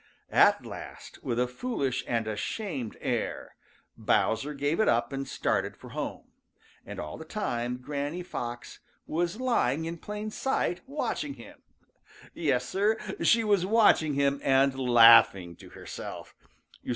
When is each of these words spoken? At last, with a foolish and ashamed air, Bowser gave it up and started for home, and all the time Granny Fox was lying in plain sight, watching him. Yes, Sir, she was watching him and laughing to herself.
At 0.33 0.65
last, 0.65 1.23
with 1.23 1.39
a 1.39 1.47
foolish 1.47 2.03
and 2.07 2.25
ashamed 2.27 2.97
air, 3.01 3.55
Bowser 3.95 4.55
gave 4.55 4.79
it 4.79 4.87
up 4.87 5.13
and 5.13 5.27
started 5.27 5.77
for 5.77 5.89
home, 5.91 6.31
and 6.83 6.99
all 6.99 7.19
the 7.19 7.23
time 7.23 7.77
Granny 7.77 8.23
Fox 8.23 8.79
was 9.05 9.39
lying 9.39 9.85
in 9.85 9.99
plain 9.99 10.31
sight, 10.31 10.81
watching 10.87 11.35
him. 11.35 11.61
Yes, 12.33 12.67
Sir, 12.67 12.97
she 13.23 13.43
was 13.43 13.63
watching 13.63 14.15
him 14.15 14.41
and 14.43 14.73
laughing 14.79 15.55
to 15.57 15.69
herself. 15.69 16.33